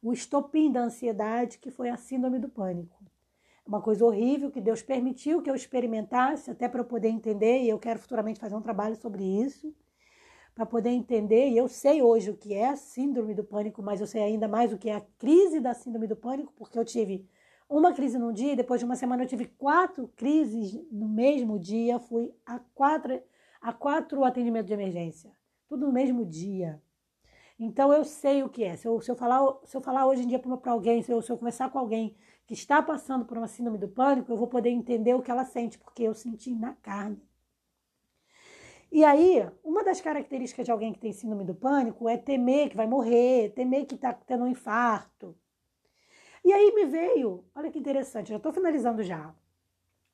o 0.01 0.13
estopim 0.13 0.71
da 0.71 0.79
ansiedade, 0.79 1.57
que 1.57 1.69
foi 1.69 1.89
a 1.89 1.97
síndrome 1.97 2.39
do 2.39 2.47
pânico. 2.47 3.03
Uma 3.67 3.81
coisa 3.81 4.05
horrível 4.05 4.49
que 4.51 4.61
Deus 4.61 4.81
permitiu 4.81 5.41
que 5.41 5.49
eu 5.49 5.55
experimentasse, 5.55 6.49
até 6.49 6.69
para 6.69 6.79
eu 6.79 6.85
poder 6.85 7.09
entender, 7.09 7.63
e 7.63 7.67
eu 7.67 7.77
quero 7.77 7.99
futuramente 7.99 8.39
fazer 8.39 8.55
um 8.55 8.61
trabalho 8.61 8.95
sobre 8.95 9.25
isso, 9.25 9.75
para 10.55 10.65
poder 10.65 10.89
entender. 10.89 11.49
E 11.49 11.57
eu 11.57 11.67
sei 11.67 12.01
hoje 12.01 12.31
o 12.31 12.37
que 12.37 12.53
é 12.53 12.69
a 12.69 12.77
síndrome 12.77 13.35
do 13.35 13.43
pânico, 13.43 13.83
mas 13.83 13.99
eu 13.99 14.07
sei 14.07 14.23
ainda 14.23 14.47
mais 14.47 14.71
o 14.71 14.77
que 14.77 14.89
é 14.89 14.95
a 14.95 15.01
crise 15.19 15.59
da 15.59 15.73
síndrome 15.73 16.07
do 16.07 16.15
pânico, 16.15 16.53
porque 16.55 16.79
eu 16.79 16.85
tive 16.85 17.27
uma 17.67 17.93
crise 17.93 18.17
num 18.17 18.31
dia, 18.31 18.55
depois 18.55 18.79
de 18.79 18.85
uma 18.85 18.95
semana 18.95 19.23
eu 19.23 19.27
tive 19.27 19.45
quatro 19.45 20.07
crises 20.15 20.73
no 20.91 21.09
mesmo 21.09 21.59
dia, 21.59 21.99
fui 21.99 22.33
a 22.45 22.59
quatro 22.73 23.21
a 23.61 23.73
quatro 23.73 24.23
atendimentos 24.23 24.67
de 24.67 24.73
emergência, 24.73 25.31
tudo 25.67 25.87
no 25.87 25.91
mesmo 25.91 26.23
dia. 26.23 26.79
Então 27.57 27.91
eu 27.91 28.03
sei 28.03 28.43
o 28.43 28.49
que 28.49 28.63
é. 28.63 28.75
Se 28.75 28.87
eu, 28.87 29.01
se 29.01 29.09
eu, 29.09 29.15
falar, 29.15 29.41
se 29.63 29.75
eu 29.75 29.81
falar 29.81 30.05
hoje 30.05 30.21
em 30.21 30.27
dia 30.27 30.37
para 30.37 30.71
alguém, 30.71 31.01
se 31.01 31.11
eu, 31.11 31.19
se 31.21 31.31
eu 31.31 31.37
conversar 31.37 31.71
com 31.71 31.79
alguém 31.79 32.15
que 32.45 32.53
está 32.53 32.81
passando 32.81 33.25
por 33.25 33.37
uma 33.37 33.47
síndrome 33.47 33.79
do 33.79 33.87
pânico, 33.87 34.31
eu 34.31 34.37
vou 34.37 34.47
poder 34.47 34.69
entender 34.69 35.15
o 35.15 35.21
que 35.21 35.31
ela 35.31 35.43
sente, 35.43 35.79
porque 35.79 36.03
eu 36.03 36.13
senti 36.13 36.53
na 36.53 36.73
carne. 36.75 37.19
E 38.91 39.03
aí, 39.03 39.49
uma 39.63 39.83
das 39.83 39.99
características 39.99 40.65
de 40.65 40.71
alguém 40.71 40.93
que 40.93 40.99
tem 40.99 41.11
síndrome 41.11 41.43
do 41.43 41.55
pânico 41.55 42.07
é 42.07 42.17
temer 42.17 42.69
que 42.69 42.77
vai 42.77 42.87
morrer, 42.87 43.53
temer 43.53 43.85
que 43.85 43.95
está 43.95 44.13
tendo 44.13 44.43
um 44.43 44.47
infarto. 44.47 45.35
E 46.43 46.53
aí 46.53 46.73
me 46.73 46.85
veio, 46.85 47.43
olha 47.55 47.71
que 47.71 47.79
interessante, 47.79 48.29
já 48.29 48.37
estou 48.37 48.53
finalizando 48.53 49.03
já. 49.03 49.35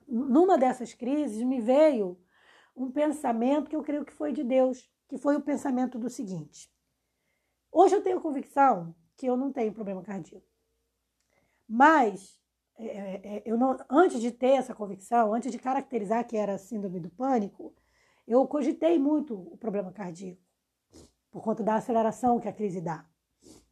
Numa 0.08 0.58
dessas 0.58 0.94
crises, 0.94 1.42
me 1.42 1.60
veio 1.60 2.18
um 2.74 2.90
pensamento 2.90 3.68
que 3.68 3.76
eu 3.76 3.82
creio 3.82 4.04
que 4.04 4.12
foi 4.12 4.32
de 4.32 4.42
Deus, 4.42 4.90
que 5.08 5.18
foi 5.18 5.36
o 5.36 5.42
pensamento 5.42 5.98
do 5.98 6.08
seguinte: 6.08 6.72
hoje 7.70 7.94
eu 7.94 8.02
tenho 8.02 8.20
convicção 8.20 8.94
que 9.16 9.26
eu 9.26 9.36
não 9.36 9.52
tenho 9.52 9.72
problema 9.72 10.02
cardíaco, 10.02 10.46
mas 11.68 12.40
é, 12.78 12.86
é, 12.86 13.36
é, 13.36 13.42
eu 13.44 13.56
não, 13.56 13.76
antes 13.88 14.20
de 14.20 14.32
ter 14.32 14.52
essa 14.52 14.74
convicção, 14.74 15.34
antes 15.34 15.52
de 15.52 15.58
caracterizar 15.58 16.26
que 16.26 16.36
era 16.36 16.58
síndrome 16.58 16.98
do 16.98 17.10
pânico, 17.10 17.74
eu 18.26 18.46
cogitei 18.46 18.98
muito 18.98 19.34
o 19.34 19.56
problema 19.56 19.92
cardíaco 19.92 20.40
por 21.30 21.42
conta 21.42 21.62
da 21.62 21.76
aceleração 21.76 22.38
que 22.38 22.48
a 22.48 22.52
crise 22.52 22.80
dá, 22.80 23.08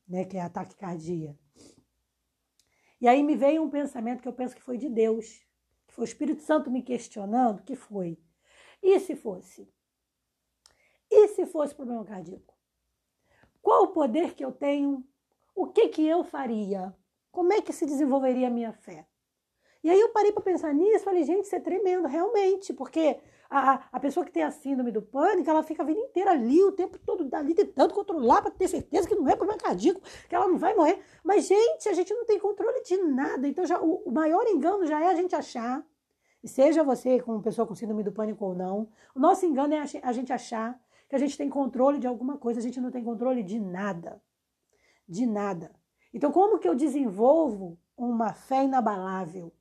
né, 0.08 0.24
que 0.24 0.36
é 0.36 0.40
ataque 0.40 0.74
cardíaco. 0.76 1.38
E 3.00 3.08
aí 3.08 3.22
me 3.22 3.36
veio 3.36 3.62
um 3.62 3.70
pensamento 3.70 4.22
que 4.22 4.28
eu 4.28 4.32
penso 4.32 4.54
que 4.54 4.62
foi 4.62 4.76
de 4.76 4.88
Deus, 4.88 5.26
que 5.86 5.94
foi 5.94 6.04
o 6.04 6.06
Espírito 6.06 6.42
Santo 6.42 6.70
me 6.70 6.82
questionando, 6.82 7.62
que 7.62 7.76
foi: 7.76 8.18
e 8.82 8.98
se 9.00 9.14
fosse? 9.14 9.72
E 11.10 11.28
se 11.28 11.46
fosse 11.46 11.74
problema 11.74 12.04
cardíaco? 12.04 12.54
Qual 13.60 13.84
o 13.84 13.92
poder 13.92 14.34
que 14.34 14.44
eu 14.44 14.52
tenho? 14.52 15.06
O 15.54 15.66
que 15.66 15.88
que 15.88 16.06
eu 16.06 16.24
faria? 16.24 16.94
Como 17.30 17.52
é 17.52 17.60
que 17.60 17.72
se 17.72 17.84
desenvolveria 17.84 18.48
a 18.48 18.50
minha 18.50 18.72
fé? 18.72 19.06
E 19.82 19.88
aí 19.88 19.98
eu 19.98 20.10
parei 20.10 20.30
para 20.30 20.42
pensar 20.42 20.74
nisso, 20.74 21.04
falei, 21.04 21.24
gente, 21.24 21.44
isso 21.44 21.56
é 21.56 21.60
tremendo, 21.60 22.06
realmente, 22.06 22.72
porque 22.72 23.18
a, 23.50 23.82
a 23.90 23.98
pessoa 23.98 24.24
que 24.24 24.30
tem 24.30 24.42
a 24.42 24.50
síndrome 24.50 24.92
do 24.92 25.02
pânico, 25.02 25.50
ela 25.50 25.62
fica 25.62 25.82
a 25.82 25.86
vida 25.86 25.98
inteira 25.98 26.30
ali, 26.30 26.62
o 26.62 26.70
tempo 26.70 26.98
todo 26.98 27.28
ali, 27.34 27.54
tentando 27.54 27.92
controlar 27.92 28.42
para 28.42 28.50
ter 28.50 28.68
certeza 28.68 29.08
que 29.08 29.14
não 29.14 29.28
é 29.28 29.34
problema 29.34 29.60
cardíaco, 29.60 30.00
que 30.28 30.34
ela 30.34 30.46
não 30.46 30.58
vai 30.58 30.74
morrer. 30.74 31.00
Mas, 31.24 31.46
gente, 31.46 31.88
a 31.88 31.92
gente 31.92 32.14
não 32.14 32.24
tem 32.24 32.38
controle 32.38 32.80
de 32.82 32.96
nada. 32.98 33.48
Então, 33.48 33.66
já, 33.66 33.80
o, 33.80 34.02
o 34.04 34.12
maior 34.12 34.46
engano 34.46 34.86
já 34.86 35.02
é 35.02 35.08
a 35.08 35.14
gente 35.14 35.34
achar, 35.34 35.84
seja 36.44 36.84
você 36.84 37.20
com 37.20 37.40
pessoa 37.40 37.66
com 37.66 37.74
síndrome 37.74 38.04
do 38.04 38.12
pânico 38.12 38.44
ou 38.44 38.54
não, 38.54 38.88
o 39.14 39.18
nosso 39.18 39.44
engano 39.44 39.74
é 39.74 39.82
a 40.02 40.12
gente 40.12 40.32
achar 40.32 40.80
que 41.08 41.16
a 41.16 41.18
gente 41.18 41.36
tem 41.36 41.48
controle 41.48 41.98
de 41.98 42.06
alguma 42.06 42.38
coisa, 42.38 42.60
a 42.60 42.62
gente 42.62 42.80
não 42.80 42.90
tem 42.90 43.02
controle 43.02 43.42
de 43.42 43.58
nada. 43.58 44.22
De 45.08 45.26
nada. 45.26 45.74
Então, 46.14 46.30
como 46.30 46.58
que 46.58 46.68
eu 46.68 46.74
desenvolvo 46.74 47.76
uma 47.96 48.32
fé 48.32 48.64
inabalável? 48.64 49.52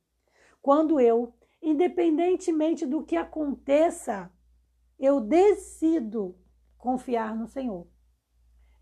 Quando 0.62 1.00
eu 1.00 1.34
independentemente 1.62 2.86
do 2.86 3.02
que 3.02 3.16
aconteça, 3.16 4.32
eu 4.98 5.20
decido 5.20 6.36
confiar 6.78 7.36
no 7.36 7.46
Senhor. 7.46 7.86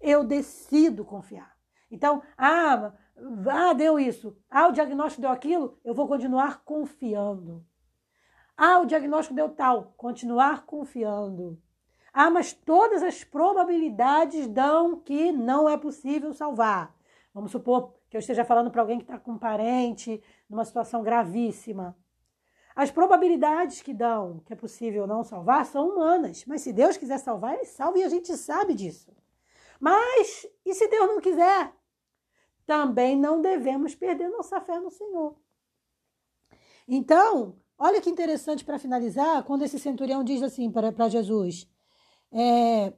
Eu 0.01 0.23
decido 0.25 1.05
confiar. 1.05 1.57
Então, 1.91 2.23
ah, 2.37 2.93
ah, 3.51 3.73
deu 3.73 3.99
isso. 3.99 4.37
Ah, 4.49 4.69
o 4.69 4.73
diagnóstico 4.73 5.23
deu 5.23 5.31
aquilo, 5.31 5.79
eu 5.85 5.95
vou 5.95 6.07
continuar 6.07 6.63
confiando. 6.65 7.65
Ah, 8.57 8.81
o 8.81 8.87
diagnóstico 8.87 9.35
deu 9.35 9.49
tal, 9.49 9.95
continuar 9.97 10.67
confiando. 10.67 11.61
Ah, 12.13 12.31
mas 12.31 12.53
todas 12.53 13.03
as 13.03 13.25
probabilidades 13.25 14.49
dão 14.49 15.01
que 15.01 15.33
não 15.33 15.69
é 15.69 15.77
possível 15.77 16.33
salvar. 16.33 16.95
Vamos 17.33 17.53
supor 17.53 17.95
que 18.09 18.17
eu 18.17 18.21
esteja 18.21 18.45
falando 18.45 18.71
para 18.71 18.81
alguém 18.81 18.99
que 18.99 19.05
está 19.05 19.19
com 19.19 19.33
um 19.33 19.39
parente 19.39 20.23
numa 20.49 20.65
situação 20.65 21.03
gravíssima. 21.03 21.97
As 22.75 22.91
probabilidades 22.91 23.83
que 23.83 23.93
dão 23.93 24.41
que 24.47 24.53
é 24.53 24.57
possível 24.57 25.07
não 25.07 25.25
salvar 25.25 25.67
são 25.67 25.89
humanas, 25.89 26.45
mas 26.47 26.63
se 26.63 26.73
Deus 26.73 26.97
quiser 26.97 27.19
salvar, 27.19 27.55
Ele 27.55 27.65
salva 27.65 27.99
e 27.99 28.05
a 28.05 28.09
gente 28.09 28.37
sabe 28.37 28.73
disso. 28.75 29.13
Mas, 29.81 30.47
e 30.65 30.75
se 30.75 30.89
Deus 30.89 31.09
não 31.09 31.21
quiser? 31.21 31.73
Também 32.67 33.17
não 33.17 33.41
devemos 33.41 33.95
perder 33.95 34.29
nossa 34.29 34.61
fé 34.61 34.79
no 34.79 34.91
Senhor. 34.91 35.37
Então, 36.87 37.57
olha 37.79 38.01
que 38.01 38.11
interessante 38.11 38.65
para 38.65 38.79
finalizar, 38.79 39.43
quando 39.45 39.65
esse 39.65 39.79
centurião 39.79 40.25
diz 40.25 40.43
assim 40.43 40.71
para 40.71 41.09
Jesus: 41.09 41.69
é, 42.33 42.93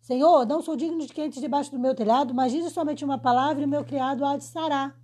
Senhor, 0.00 0.46
não 0.46 0.62
sou 0.62 0.76
digno 0.76 0.98
de 1.06 1.12
que 1.12 1.22
entres 1.22 1.40
debaixo 1.40 1.70
do 1.70 1.78
meu 1.78 1.94
telhado, 1.94 2.34
mas 2.34 2.52
diz 2.52 2.72
somente 2.72 3.04
uma 3.04 3.18
palavra 3.18 3.62
e 3.62 3.66
o 3.66 3.68
meu 3.68 3.84
criado 3.84 4.24
há 4.24 4.36
de 4.36 4.44
sará. 4.44 4.94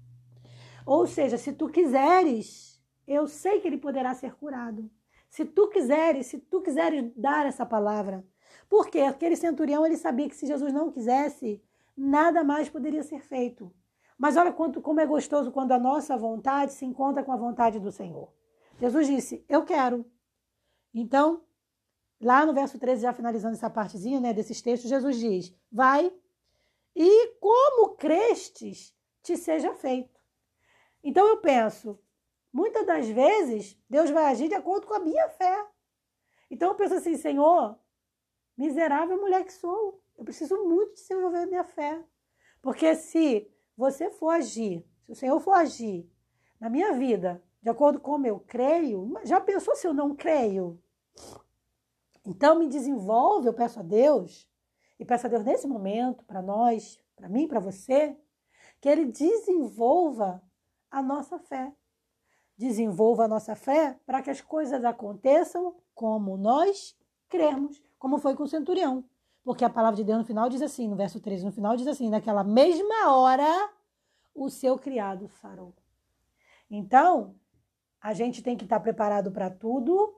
Ou 0.85 1.07
seja, 1.07 1.37
se 1.37 1.53
tu 1.53 1.69
quiseres, 1.69 2.83
eu 3.07 3.26
sei 3.26 3.61
que 3.61 3.69
ele 3.69 3.79
poderá 3.79 4.15
ser 4.15 4.35
curado. 4.35 4.91
Se 5.29 5.45
tu 5.45 5.69
quiseres, 5.69 6.26
se 6.26 6.38
tu 6.38 6.62
quiseres 6.62 7.12
dar 7.17 7.47
essa 7.47 7.67
palavra. 7.67 8.25
Porque 8.69 9.00
aquele 9.00 9.37
centurião, 9.37 9.85
ele 9.85 9.97
sabia 9.97 10.29
que 10.29 10.37
se 10.37 10.47
Jesus 10.47 10.73
não 10.73 10.91
quisesse, 10.91 11.62
nada 11.97 12.43
mais 12.43 12.69
poderia 12.69 13.03
ser 13.03 13.21
feito. 13.21 13.73
Mas 14.19 14.37
olha 14.37 14.53
quanto, 14.53 14.81
como 14.81 15.00
é 15.00 15.07
gostoso 15.07 15.53
quando 15.53 15.73
a 15.73 15.79
nossa 15.79 16.17
vontade 16.17 16.73
se 16.73 16.85
encontra 16.85 17.23
com 17.23 17.33
a 17.33 17.37
vontade 17.37 17.79
do 17.79 17.93
Senhor. 17.93 18.33
Jesus 18.81 19.07
disse, 19.07 19.45
eu 19.49 19.65
quero. 19.65 20.07
Então, 20.95 21.43
lá 22.21 22.47
no 22.47 22.55
verso 22.55 22.79
13, 22.79 23.03
já 23.03 23.13
finalizando 23.13 23.55
essa 23.55 23.71
partezinha 23.71 24.21
né, 24.21 24.33
desses 24.33 24.61
textos, 24.63 24.91
Jesus 24.91 25.17
diz, 25.17 25.55
vai 25.71 26.13
e 26.95 27.29
como 27.41 27.97
crestes, 27.97 28.95
te 29.23 29.37
seja 29.37 29.75
feito. 29.75 30.21
Então 31.03 31.27
eu 31.27 31.39
penso, 31.39 31.99
Muitas 32.57 32.87
das 32.87 33.07
vezes, 33.07 33.79
Deus 33.87 34.09
vai 34.09 34.25
agir 34.25 34.49
de 34.49 34.55
acordo 34.55 34.87
com 34.87 34.95
a 34.95 34.99
minha 34.99 35.29
fé. 35.29 35.67
Então 36.51 36.71
eu 36.71 36.75
penso 36.75 36.95
assim, 36.95 37.15
Senhor, 37.15 37.79
miserável 38.57 39.21
mulher 39.21 39.45
que 39.45 39.53
sou, 39.53 40.03
eu 40.17 40.25
preciso 40.25 40.65
muito 40.65 40.95
desenvolver 40.95 41.41
a 41.41 41.47
minha 41.47 41.65
fé. 41.65 42.03
Porque 42.63 42.95
se 42.95 43.47
você 43.77 44.09
for 44.09 44.31
agir, 44.31 44.87
se 45.05 45.13
o 45.13 45.15
Senhor 45.15 45.39
for 45.39 45.53
agir 45.53 46.11
na 46.59 46.71
minha 46.71 46.95
vida 46.95 47.45
de 47.61 47.69
acordo 47.69 48.01
com 48.01 48.13
como 48.13 48.27
eu 48.27 48.41
creio, 48.41 49.13
já 49.23 49.39
pensou 49.39 49.77
se 49.77 49.87
eu 49.87 49.93
não 49.93 50.17
creio? 50.17 50.83
Então 52.26 52.59
me 52.59 52.68
desenvolve, 52.68 53.49
eu 53.49 53.54
peço 53.54 53.78
a 53.80 53.83
Deus, 53.83 54.49
e 54.99 55.04
peço 55.04 55.26
a 55.26 55.30
Deus 55.30 55.45
nesse 55.45 55.66
momento, 55.66 56.25
para 56.25 56.42
nós, 56.42 56.99
para 57.14 57.28
mim, 57.28 57.47
para 57.47 57.61
você, 57.61 58.18
que 58.80 58.88
Ele 58.88 59.06
desenvolva 59.06 60.42
a 60.90 61.02
nossa 61.02 61.38
fé 61.38 61.73
desenvolva 62.56 63.25
a 63.25 63.28
nossa 63.28 63.54
fé 63.54 63.99
para 64.06 64.23
que 64.23 64.30
as 64.30 64.40
coisas 64.40 64.85
aconteçam 64.85 65.76
como 65.95 66.37
nós 66.37 66.97
cremos, 67.28 67.83
como 67.99 68.18
foi 68.18 68.35
com 68.35 68.45
o 68.45 68.49
centurião. 68.49 69.04
Porque 69.45 69.64
a 69.64 69.71
palavra 69.71 69.97
de 69.97 70.04
Deus 70.04 70.18
no 70.18 70.25
final 70.25 70.49
diz 70.49 70.62
assim, 70.62 70.88
no 70.88 70.97
verso 70.97 71.21
13, 71.21 71.45
no 71.45 71.52
final 71.52 71.76
diz 71.76 71.87
assim: 71.87 72.09
naquela 72.09 72.42
mesma 72.42 73.12
hora 73.14 73.71
o 74.35 74.49
seu 74.49 74.78
criado 74.78 75.28
sarou. 75.40 75.75
Então, 76.68 77.37
a 78.00 78.12
gente 78.12 78.42
tem 78.42 78.56
que 78.56 78.64
estar 78.64 78.80
preparado 78.80 79.30
para 79.30 79.50
tudo, 79.50 80.14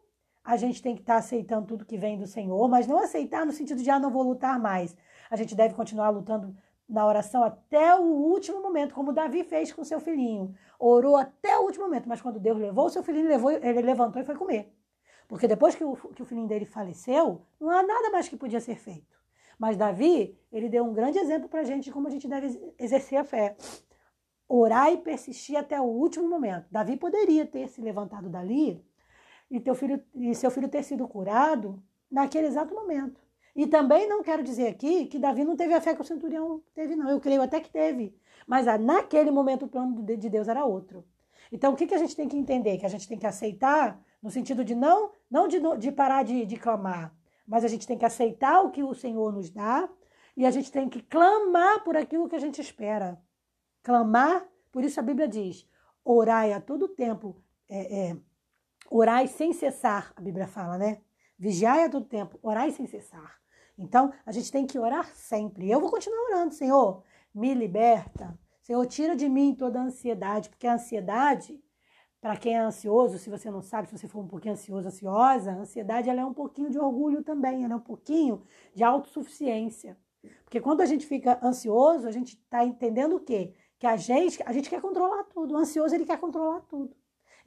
a 0.48 0.56
gente 0.56 0.80
tem 0.80 0.94
que 0.94 1.02
estar 1.02 1.16
aceitando 1.16 1.66
tudo 1.66 1.84
que 1.84 1.98
vem 1.98 2.16
do 2.16 2.26
Senhor, 2.26 2.66
mas 2.68 2.86
não 2.86 2.98
aceitar 2.98 3.44
no 3.44 3.52
sentido 3.52 3.82
de, 3.82 3.90
ah, 3.90 3.98
não 3.98 4.10
vou 4.10 4.22
lutar 4.22 4.58
mais. 4.58 4.96
A 5.30 5.36
gente 5.36 5.54
deve 5.54 5.74
continuar 5.74 6.08
lutando 6.08 6.56
na 6.88 7.06
oração 7.06 7.44
até 7.44 7.94
o 7.94 8.00
último 8.00 8.62
momento, 8.62 8.94
como 8.94 9.12
Davi 9.12 9.44
fez 9.44 9.70
com 9.70 9.84
seu 9.84 10.00
filhinho. 10.00 10.54
Orou 10.78 11.16
até 11.16 11.58
o 11.58 11.64
último 11.64 11.84
momento, 11.84 12.08
mas 12.08 12.22
quando 12.22 12.40
Deus 12.40 12.56
levou 12.56 12.86
o 12.86 12.88
seu 12.88 13.02
filhinho, 13.02 13.28
levou, 13.28 13.50
ele 13.50 13.82
levantou 13.82 14.22
e 14.22 14.24
foi 14.24 14.36
comer. 14.36 14.74
Porque 15.28 15.46
depois 15.46 15.74
que 15.74 15.84
o, 15.84 15.94
que 15.94 16.22
o 16.22 16.24
filhinho 16.24 16.48
dele 16.48 16.64
faleceu, 16.64 17.42
não 17.60 17.68
há 17.68 17.82
nada 17.82 18.08
mais 18.08 18.26
que 18.26 18.34
podia 18.34 18.58
ser 18.58 18.76
feito. 18.76 19.18
Mas 19.58 19.76
Davi, 19.76 20.34
ele 20.50 20.70
deu 20.70 20.82
um 20.82 20.94
grande 20.94 21.18
exemplo 21.18 21.46
para 21.46 21.60
a 21.60 21.64
gente 21.64 21.84
de 21.84 21.92
como 21.92 22.08
a 22.08 22.10
gente 22.10 22.26
deve 22.26 22.72
exercer 22.78 23.18
a 23.18 23.24
fé. 23.24 23.54
Orar 24.48 24.90
e 24.90 24.96
persistir 24.96 25.58
até 25.58 25.78
o 25.78 25.84
último 25.84 26.26
momento. 26.26 26.68
Davi 26.70 26.96
poderia 26.96 27.44
ter 27.44 27.68
se 27.68 27.82
levantado 27.82 28.30
dali 28.30 28.82
e, 29.50 29.60
teu 29.60 29.74
filho, 29.74 30.02
e 30.14 30.34
seu 30.34 30.50
filho 30.50 30.68
ter 30.68 30.82
sido 30.82 31.06
curado 31.06 31.82
naquele 32.10 32.46
exato 32.46 32.74
momento. 32.74 33.20
E 33.54 33.66
também 33.66 34.08
não 34.08 34.22
quero 34.22 34.42
dizer 34.42 34.68
aqui 34.68 35.06
que 35.06 35.18
Davi 35.18 35.44
não 35.44 35.56
teve 35.56 35.74
a 35.74 35.80
fé 35.80 35.94
que 35.94 36.00
o 36.00 36.04
centurião 36.04 36.62
teve, 36.74 36.94
não. 36.94 37.08
Eu 37.08 37.20
creio 37.20 37.42
até 37.42 37.60
que 37.60 37.70
teve. 37.70 38.14
Mas 38.46 38.68
ah, 38.68 38.78
naquele 38.78 39.30
momento 39.30 39.64
o 39.64 39.68
plano 39.68 40.02
de 40.02 40.28
Deus 40.28 40.48
era 40.48 40.64
outro. 40.64 41.04
Então, 41.50 41.72
o 41.72 41.76
que, 41.76 41.86
que 41.86 41.94
a 41.94 41.98
gente 41.98 42.14
tem 42.14 42.28
que 42.28 42.36
entender? 42.36 42.78
Que 42.78 42.86
a 42.86 42.88
gente 42.88 43.08
tem 43.08 43.18
que 43.18 43.26
aceitar, 43.26 44.00
no 44.22 44.30
sentido 44.30 44.64
de 44.64 44.74
não, 44.74 45.10
não 45.30 45.48
de, 45.48 45.60
de 45.78 45.90
parar 45.90 46.22
de, 46.22 46.44
de 46.44 46.56
clamar, 46.56 47.14
mas 47.46 47.64
a 47.64 47.68
gente 47.68 47.86
tem 47.86 47.96
que 47.96 48.04
aceitar 48.04 48.60
o 48.62 48.70
que 48.70 48.82
o 48.82 48.94
Senhor 48.94 49.32
nos 49.32 49.50
dá 49.50 49.88
e 50.36 50.44
a 50.44 50.50
gente 50.50 50.70
tem 50.70 50.88
que 50.88 51.02
clamar 51.02 51.82
por 51.82 51.96
aquilo 51.96 52.28
que 52.28 52.36
a 52.36 52.40
gente 52.40 52.60
espera. 52.60 53.20
Clamar, 53.82 54.46
por 54.70 54.84
isso 54.84 55.00
a 55.00 55.02
Bíblia 55.02 55.26
diz: 55.26 55.66
orai 56.04 56.52
a 56.52 56.60
todo 56.60 56.88
tempo, 56.88 57.42
é, 57.68 58.10
é, 58.10 58.16
orai 58.90 59.26
sem 59.26 59.52
cessar, 59.52 60.12
a 60.16 60.20
Bíblia 60.20 60.46
fala, 60.46 60.78
né? 60.78 61.00
Vigiai 61.38 61.84
a 61.84 61.90
todo 61.90 62.04
tempo, 62.04 62.38
orai 62.42 62.70
sem 62.70 62.86
cessar. 62.86 63.38
Então, 63.78 64.12
a 64.26 64.32
gente 64.32 64.50
tem 64.50 64.66
que 64.66 64.78
orar 64.78 65.06
sempre. 65.14 65.70
Eu 65.70 65.80
vou 65.80 65.90
continuar 65.90 66.20
orando, 66.30 66.54
Senhor, 66.54 67.04
me 67.32 67.54
liberta. 67.54 68.36
Senhor, 68.60 68.84
tira 68.86 69.14
de 69.14 69.28
mim 69.28 69.54
toda 69.54 69.78
a 69.78 69.84
ansiedade, 69.84 70.50
porque 70.50 70.66
a 70.66 70.74
ansiedade, 70.74 71.62
para 72.20 72.36
quem 72.36 72.56
é 72.56 72.58
ansioso, 72.58 73.18
se 73.18 73.30
você 73.30 73.50
não 73.50 73.62
sabe, 73.62 73.88
se 73.88 73.96
você 73.96 74.08
for 74.08 74.20
um 74.20 74.26
pouquinho 74.26 74.54
ansioso, 74.54 74.88
ansiosa, 74.88 75.52
a 75.52 75.54
ansiedade 75.54 76.10
ela 76.10 76.20
é 76.20 76.24
um 76.24 76.34
pouquinho 76.34 76.68
de 76.68 76.78
orgulho 76.78 77.22
também, 77.22 77.64
ela 77.64 77.74
é 77.74 77.76
um 77.76 77.80
pouquinho 77.80 78.42
de 78.74 78.82
autossuficiência. 78.82 79.96
Porque 80.44 80.60
quando 80.60 80.80
a 80.80 80.86
gente 80.86 81.06
fica 81.06 81.38
ansioso, 81.42 82.08
a 82.08 82.10
gente 82.10 82.34
está 82.34 82.64
entendendo 82.64 83.16
o 83.16 83.20
quê? 83.20 83.54
Que 83.78 83.86
a 83.86 83.96
gente, 83.96 84.42
a 84.44 84.52
gente 84.52 84.68
quer 84.68 84.80
controlar 84.80 85.24
tudo. 85.24 85.54
O 85.54 85.56
ansioso, 85.56 85.94
ele 85.94 86.04
quer 86.04 86.18
controlar 86.18 86.60
tudo. 86.62 86.96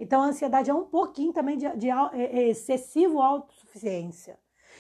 Então, 0.02 0.24
a 0.24 0.26
ansiedade 0.26 0.68
é 0.68 0.74
um 0.74 0.84
pouquinho 0.84 1.32
também 1.32 1.56
de, 1.56 1.70
de, 1.74 1.78
de 1.78 1.90
é, 1.90 2.40
é 2.40 2.50
excessivo 2.50 3.22
autossuficiência. 3.22 4.40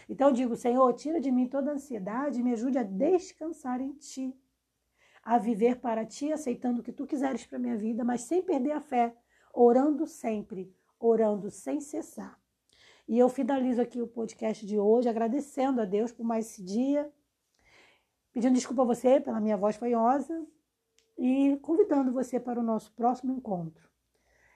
Então, 0.10 0.30
eu 0.30 0.34
digo, 0.34 0.56
Senhor, 0.56 0.92
tira 0.94 1.22
de 1.22 1.30
mim 1.30 1.48
toda 1.48 1.70
a 1.70 1.74
ansiedade 1.76 2.40
e 2.40 2.44
me 2.44 2.54
ajude 2.54 2.80
a 2.80 2.84
descansar 2.84 3.80
em 3.80 3.94
Ti, 3.94 4.36
a 5.22 5.38
viver 5.38 5.80
para 5.80 6.08
Ti, 6.08 6.32
aceitando 6.32 6.82
o 6.82 6.84
que 6.84 6.92
Tu 6.92 7.06
quiseres 7.06 7.46
para 7.46 7.60
minha 7.60 7.78
vida, 7.78 8.04
mas 8.04 8.22
sem 8.22 8.42
perder 8.42 8.72
a 8.72 8.82
fé, 8.82 9.16
orando 9.54 10.08
sempre, 10.08 10.76
orando 11.00 11.52
sem 11.52 11.80
cessar. 11.80 12.36
E 13.08 13.20
eu 13.20 13.30
finalizo 13.30 13.80
aqui 13.80 14.02
o 14.02 14.08
podcast 14.08 14.66
de 14.66 14.80
hoje 14.80 15.08
agradecendo 15.08 15.82
a 15.82 15.86
Deus 15.86 16.12
por 16.12 16.26
mais 16.26 16.48
esse 16.48 16.64
dia, 16.64 17.14
pedindo 18.34 18.56
desculpa 18.56 18.82
a 18.82 18.86
você 18.86 19.20
pela 19.20 19.40
minha 19.40 19.56
voz 19.56 19.76
fanhosa 19.76 20.48
e 21.16 21.60
convidando 21.62 22.12
você 22.12 22.40
para 22.40 22.60
o 22.60 22.64
nosso 22.64 22.92
próximo 22.94 23.32
encontro. 23.32 23.91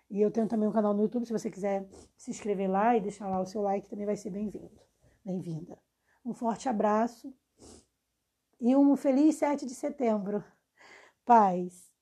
E 0.10 0.22
eu 0.22 0.32
tenho 0.32 0.48
também 0.48 0.68
um 0.68 0.72
canal 0.72 0.94
no 0.94 1.04
YouTube, 1.04 1.26
se 1.26 1.34
você 1.34 1.50
quiser 1.50 1.88
se 2.16 2.30
inscrever 2.30 2.70
lá 2.70 2.96
e 2.96 3.02
deixar 3.02 3.28
lá 3.28 3.40
o 3.40 3.46
seu 3.46 3.62
like, 3.62 3.90
também 3.90 4.06
vai 4.06 4.16
ser 4.16 4.30
bem-vindo. 4.30 4.80
Bem-vinda. 5.24 5.78
Um 6.24 6.34
forte 6.34 6.70
abraço 6.70 7.34
e 8.60 8.76
um 8.76 8.96
feliz 8.96 9.36
7 9.36 9.66
de 9.66 9.74
setembro. 9.74 10.44
Paz. 11.26 11.95